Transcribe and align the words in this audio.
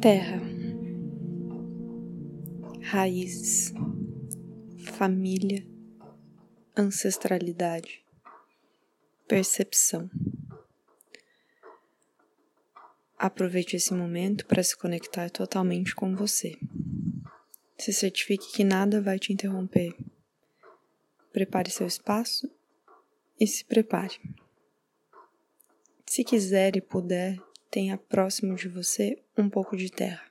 Terra, 0.00 0.40
raízes, 2.82 3.74
família, 4.92 5.66
ancestralidade, 6.76 8.04
percepção. 9.26 10.08
Aproveite 13.18 13.74
esse 13.74 13.92
momento 13.92 14.46
para 14.46 14.62
se 14.62 14.76
conectar 14.76 15.30
totalmente 15.30 15.96
com 15.96 16.14
você. 16.14 16.56
Se 17.76 17.92
certifique 17.92 18.52
que 18.52 18.62
nada 18.62 19.02
vai 19.02 19.18
te 19.18 19.32
interromper. 19.32 19.96
Prepare 21.32 21.72
seu 21.72 21.88
espaço 21.88 22.48
e 23.40 23.48
se 23.48 23.64
prepare. 23.64 24.16
Se 26.06 26.22
quiser 26.22 26.76
e 26.76 26.80
puder, 26.80 27.47
tenha 27.70 27.96
próximo 27.96 28.54
de 28.54 28.68
você 28.68 29.22
um 29.36 29.48
pouco 29.48 29.76
de 29.76 29.90
terra. 29.90 30.24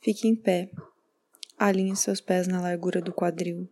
Fique 0.00 0.26
em 0.26 0.34
pé, 0.34 0.70
alinhe 1.56 1.94
seus 1.94 2.20
pés 2.20 2.48
na 2.48 2.60
largura 2.60 3.00
do 3.00 3.12
quadril, 3.12 3.68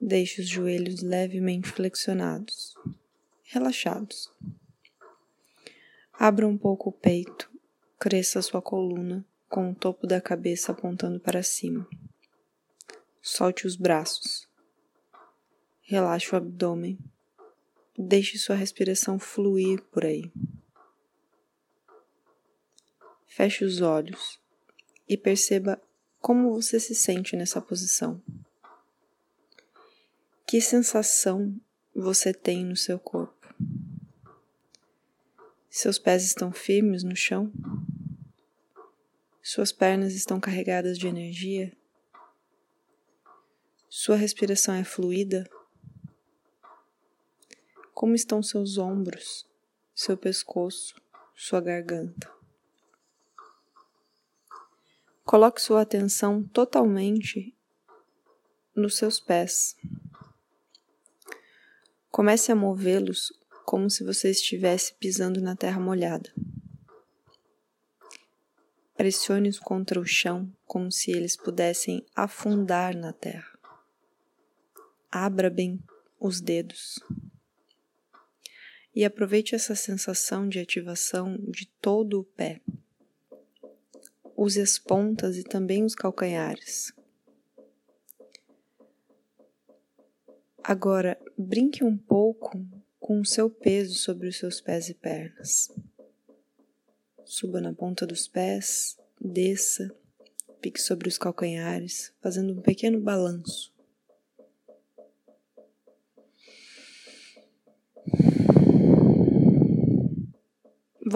deixe 0.00 0.40
os 0.40 0.48
joelhos 0.48 1.02
levemente 1.02 1.68
flexionados, 1.68 2.74
relaxados. 3.44 4.30
Abra 6.12 6.46
um 6.46 6.56
pouco 6.56 6.90
o 6.90 6.92
peito, 6.92 7.50
cresça 7.98 8.40
sua 8.40 8.62
coluna 8.62 9.26
com 9.48 9.70
o 9.70 9.74
topo 9.74 10.06
da 10.06 10.20
cabeça 10.20 10.72
apontando 10.72 11.18
para 11.20 11.42
cima. 11.42 11.88
Solte 13.20 13.66
os 13.66 13.74
braços. 13.74 14.48
Relaxe 15.82 16.32
o 16.32 16.36
abdômen. 16.36 16.98
Deixe 17.98 18.38
sua 18.38 18.56
respiração 18.56 19.18
fluir 19.18 19.82
por 19.84 20.04
aí. 20.04 20.30
Feche 23.26 23.64
os 23.64 23.80
olhos 23.80 24.38
e 25.08 25.16
perceba 25.16 25.80
como 26.20 26.50
você 26.50 26.78
se 26.78 26.94
sente 26.94 27.36
nessa 27.36 27.60
posição. 27.60 28.22
Que 30.46 30.60
sensação 30.60 31.58
você 31.94 32.32
tem 32.32 32.64
no 32.64 32.76
seu 32.76 32.98
corpo? 32.98 33.54
Seus 35.70 35.98
pés 35.98 36.24
estão 36.24 36.52
firmes 36.52 37.02
no 37.02 37.16
chão? 37.16 37.52
Suas 39.42 39.72
pernas 39.72 40.14
estão 40.14 40.40
carregadas 40.40 40.98
de 40.98 41.06
energia? 41.06 41.72
Sua 43.88 44.16
respiração 44.16 44.74
é 44.74 44.84
fluida? 44.84 45.48
Como 47.96 48.14
estão 48.14 48.42
seus 48.42 48.76
ombros, 48.76 49.48
seu 49.94 50.18
pescoço, 50.18 51.00
sua 51.34 51.62
garganta? 51.62 52.30
Coloque 55.24 55.62
sua 55.62 55.80
atenção 55.80 56.42
totalmente 56.42 57.56
nos 58.74 58.98
seus 58.98 59.18
pés. 59.18 59.74
Comece 62.10 62.52
a 62.52 62.54
movê-los 62.54 63.32
como 63.64 63.88
se 63.88 64.04
você 64.04 64.28
estivesse 64.28 64.92
pisando 64.96 65.40
na 65.40 65.56
terra 65.56 65.80
molhada. 65.80 66.30
Pressione-os 68.94 69.58
contra 69.58 69.98
o 69.98 70.04
chão 70.04 70.54
como 70.66 70.92
se 70.92 71.12
eles 71.12 71.34
pudessem 71.34 72.04
afundar 72.14 72.94
na 72.94 73.14
terra. 73.14 73.58
Abra 75.10 75.48
bem 75.48 75.82
os 76.20 76.42
dedos 76.42 77.00
e 78.96 79.04
aproveite 79.04 79.54
essa 79.54 79.74
sensação 79.74 80.48
de 80.48 80.58
ativação 80.58 81.36
de 81.36 81.66
todo 81.82 82.18
o 82.18 82.24
pé. 82.24 82.62
Use 84.34 84.58
as 84.58 84.78
pontas 84.78 85.36
e 85.36 85.44
também 85.44 85.84
os 85.84 85.94
calcanhares. 85.94 86.94
Agora, 90.64 91.20
brinque 91.36 91.84
um 91.84 91.96
pouco 91.96 92.58
com 92.98 93.20
o 93.20 93.26
seu 93.26 93.50
peso 93.50 93.94
sobre 93.94 94.28
os 94.28 94.38
seus 94.38 94.62
pés 94.62 94.88
e 94.88 94.94
pernas. 94.94 95.70
Suba 97.22 97.60
na 97.60 97.74
ponta 97.74 98.06
dos 98.06 98.26
pés, 98.26 98.96
desça, 99.20 99.94
pique 100.58 100.80
sobre 100.80 101.06
os 101.06 101.18
calcanhares, 101.18 102.14
fazendo 102.22 102.54
um 102.54 102.62
pequeno 102.62 102.98
balanço. 102.98 103.75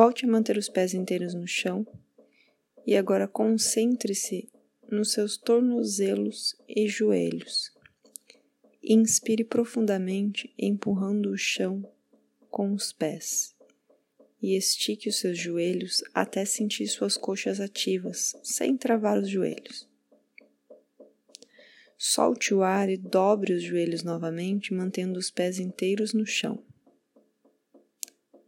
Volte 0.02 0.24
a 0.24 0.28
manter 0.28 0.56
os 0.56 0.66
pés 0.66 0.94
inteiros 0.94 1.34
no 1.34 1.46
chão 1.46 1.86
e 2.86 2.96
agora 2.96 3.28
concentre-se 3.28 4.48
nos 4.90 5.12
seus 5.12 5.36
tornozelos 5.36 6.56
e 6.66 6.88
joelhos. 6.88 7.70
Inspire 8.82 9.44
profundamente, 9.44 10.54
empurrando 10.58 11.30
o 11.30 11.36
chão 11.36 11.86
com 12.50 12.72
os 12.72 12.94
pés. 12.94 13.54
E 14.40 14.56
estique 14.56 15.10
os 15.10 15.18
seus 15.18 15.36
joelhos 15.36 16.02
até 16.14 16.46
sentir 16.46 16.86
suas 16.86 17.18
coxas 17.18 17.60
ativas, 17.60 18.34
sem 18.42 18.78
travar 18.78 19.18
os 19.18 19.28
joelhos. 19.28 19.86
Solte 21.98 22.54
o 22.54 22.62
ar 22.62 22.88
e 22.88 22.96
dobre 22.96 23.52
os 23.52 23.62
joelhos 23.62 24.02
novamente, 24.02 24.72
mantendo 24.72 25.18
os 25.18 25.30
pés 25.30 25.58
inteiros 25.58 26.14
no 26.14 26.24
chão. 26.24 26.64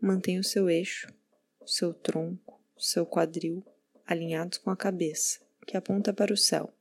Mantenha 0.00 0.40
o 0.40 0.44
seu 0.44 0.70
eixo 0.70 1.12
seu 1.66 1.94
tronco, 1.94 2.60
seu 2.76 3.06
quadril 3.06 3.64
alinhados 4.06 4.58
com 4.58 4.70
a 4.70 4.76
cabeça, 4.76 5.40
que 5.66 5.76
aponta 5.76 6.12
para 6.12 6.32
o 6.32 6.36
céu. 6.36 6.72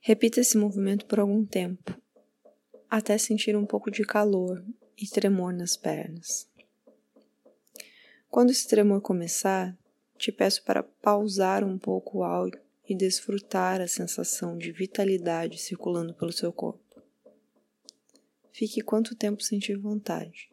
Repita 0.00 0.40
esse 0.40 0.56
movimento 0.56 1.06
por 1.06 1.18
algum 1.18 1.44
tempo, 1.44 1.94
até 2.88 3.18
sentir 3.18 3.56
um 3.56 3.66
pouco 3.66 3.90
de 3.90 4.04
calor 4.04 4.64
e 4.96 5.08
tremor 5.08 5.52
nas 5.52 5.76
pernas. 5.76 6.48
Quando 8.28 8.50
esse 8.50 8.68
tremor 8.68 9.00
começar, 9.00 9.76
te 10.16 10.30
peço 10.30 10.62
para 10.64 10.82
pausar 10.82 11.64
um 11.64 11.78
pouco 11.78 12.18
o 12.18 12.24
áudio 12.24 12.60
e 12.88 12.94
desfrutar 12.94 13.80
a 13.80 13.88
sensação 13.88 14.56
de 14.56 14.70
vitalidade 14.70 15.58
circulando 15.58 16.14
pelo 16.14 16.32
seu 16.32 16.52
corpo. 16.52 17.02
Fique 18.52 18.80
quanto 18.80 19.14
tempo 19.14 19.42
sentir 19.42 19.76
vontade 19.76 20.50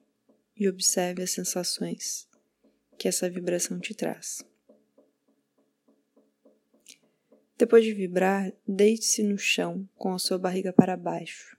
e 0.64 0.70
observe 0.70 1.22
as 1.22 1.32
sensações 1.32 2.26
que 2.98 3.08
essa 3.08 3.30
vibração 3.30 3.80
te 3.80 3.94
traz. 3.94 4.46
Depois 7.58 7.84
de 7.84 7.94
vibrar, 7.94 8.54
deite-se 8.68 9.24
no 9.24 9.38
chão 9.38 9.88
com 9.96 10.14
a 10.14 10.20
sua 10.20 10.38
barriga 10.38 10.72
para 10.72 10.96
baixo. 10.96 11.58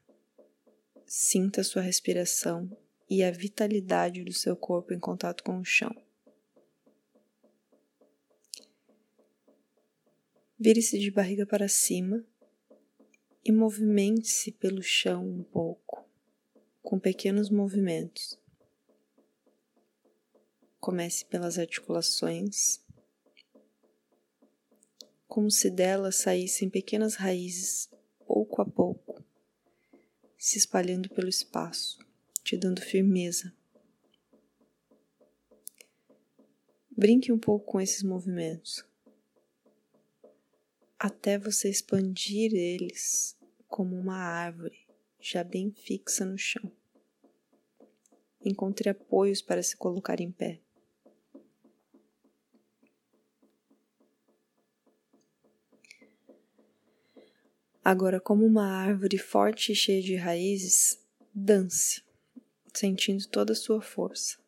Sinta 1.07 1.63
sua 1.63 1.83
respiração 1.83 2.71
e 3.09 3.23
a 3.23 3.31
vitalidade 3.31 4.25
do 4.25 4.33
seu 4.33 4.57
corpo 4.57 4.95
em 4.95 4.99
contato 4.99 5.45
com 5.45 5.59
o 5.59 5.65
chão. 5.65 5.95
Vire-se 10.59 10.99
de 10.99 11.11
barriga 11.11 11.45
para 11.45 11.69
cima 11.69 12.25
e 13.45 13.53
movimente-se 13.53 14.53
pelo 14.53 14.83
chão 14.83 15.27
um 15.27 15.43
pouco, 15.43 16.09
com 16.83 16.99
pequenos 16.99 17.51
movimentos. 17.51 18.43
Comece 20.85 21.25
pelas 21.25 21.59
articulações, 21.59 22.79
como 25.27 25.51
se 25.51 25.71
delas 25.71 26.17
saíssem 26.17 26.69
pequenas 26.69 27.15
raízes, 27.15 27.89
pouco 28.27 28.61
a 28.61 28.67
pouco, 28.67 29.25
se 30.37 30.59
espalhando 30.59 31.09
pelo 31.09 31.27
espaço, 31.27 31.99
te 32.43 32.55
dando 32.55 32.83
firmeza. 32.83 33.51
Brinque 36.91 37.33
um 37.33 37.39
pouco 37.39 37.65
com 37.65 37.81
esses 37.81 38.03
movimentos, 38.03 38.85
até 40.99 41.39
você 41.39 41.71
expandir 41.71 42.53
eles 42.53 43.39
como 43.69 43.97
uma 43.97 44.19
árvore 44.19 44.87
já 45.19 45.43
bem 45.43 45.73
fixa 45.73 46.27
no 46.27 46.37
chão. 46.37 46.71
Encontre 48.45 48.91
apoios 48.91 49.41
para 49.41 49.63
se 49.63 49.79
colocar 49.79 50.21
em 50.21 50.31
pé. 50.31 50.61
Agora, 57.85 58.19
como 58.19 58.47
uma 58.47 58.67
árvore 58.67 59.19
forte 59.19 59.73
e 59.73 59.75
cheia 59.75 60.03
de 60.03 60.17
raízes, 60.17 60.99
dance, 61.35 62.03
sentindo 62.73 63.29
toda 63.29 63.53
a 63.53 63.57
sua 63.57 63.83
força. 63.83 64.39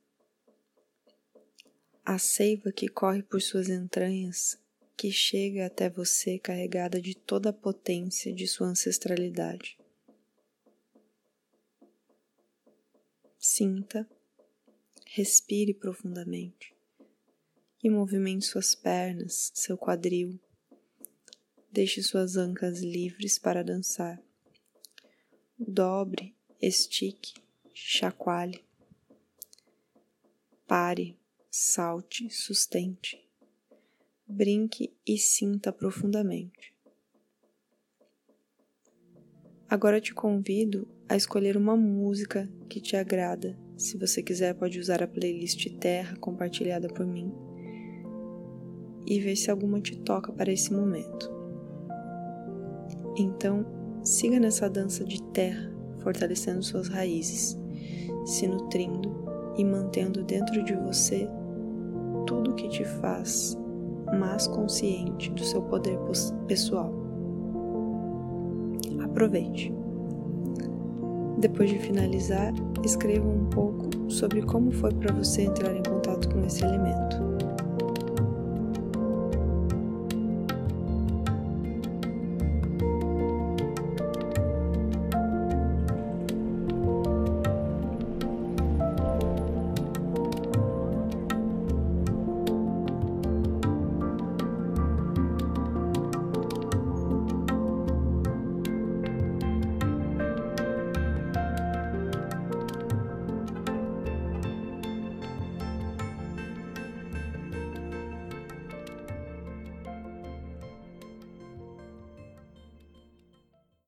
A 2.04 2.18
seiva 2.18 2.72
que 2.72 2.88
corre 2.88 3.22
por 3.22 3.42
suas 3.42 3.68
entranhas, 3.68 4.58
que 4.96 5.12
chega 5.12 5.66
até 5.66 5.90
você 5.90 6.38
carregada 6.38 7.00
de 7.00 7.14
toda 7.14 7.50
a 7.50 7.52
potência 7.52 8.32
de 8.32 8.46
sua 8.46 8.68
ancestralidade. 8.68 9.76
Sinta, 13.38 14.08
Respire 15.16 15.72
profundamente 15.72 16.76
e 17.82 17.88
movimente 17.88 18.44
suas 18.44 18.74
pernas, 18.74 19.50
seu 19.54 19.78
quadril. 19.78 20.38
Deixe 21.76 22.02
suas 22.02 22.38
ancas 22.38 22.80
livres 22.80 23.38
para 23.38 23.62
dançar. 23.62 24.18
Dobre, 25.58 26.34
estique, 26.58 27.34
chacoalhe. 27.74 28.64
Pare, 30.66 31.18
salte, 31.50 32.30
sustente. 32.30 33.22
Brinque 34.26 34.90
e 35.06 35.18
sinta 35.18 35.70
profundamente. 35.70 36.74
Agora 39.68 40.00
te 40.00 40.14
convido 40.14 40.88
a 41.06 41.14
escolher 41.14 41.58
uma 41.58 41.76
música 41.76 42.50
que 42.70 42.80
te 42.80 42.96
agrada. 42.96 43.54
Se 43.76 43.98
você 43.98 44.22
quiser, 44.22 44.54
pode 44.54 44.80
usar 44.80 45.02
a 45.02 45.06
playlist 45.06 45.68
Terra 45.78 46.16
compartilhada 46.16 46.88
por 46.88 47.04
mim 47.04 47.30
e 49.06 49.20
ver 49.20 49.36
se 49.36 49.50
alguma 49.50 49.78
te 49.78 49.94
toca 49.94 50.32
para 50.32 50.50
esse 50.50 50.72
momento. 50.72 51.35
Então, 53.16 53.64
siga 54.02 54.38
nessa 54.38 54.68
dança 54.68 55.04
de 55.04 55.22
terra, 55.32 55.72
fortalecendo 56.00 56.62
suas 56.62 56.88
raízes, 56.88 57.58
se 58.26 58.46
nutrindo 58.46 59.14
e 59.56 59.64
mantendo 59.64 60.22
dentro 60.22 60.62
de 60.62 60.74
você 60.74 61.28
tudo 62.26 62.54
que 62.54 62.68
te 62.68 62.84
faz 62.84 63.56
mais 64.18 64.46
consciente 64.46 65.30
do 65.30 65.42
seu 65.42 65.62
poder 65.62 65.98
pessoal. 66.46 66.92
Aproveite. 69.02 69.72
Depois 71.38 71.70
de 71.70 71.78
finalizar, 71.78 72.52
escreva 72.84 73.28
um 73.28 73.46
pouco 73.46 74.10
sobre 74.10 74.42
como 74.42 74.70
foi 74.70 74.92
para 74.94 75.14
você 75.14 75.42
entrar 75.42 75.74
em 75.74 75.82
contato 75.82 76.28
com 76.28 76.40
esse 76.44 76.64
elemento. 76.64 77.35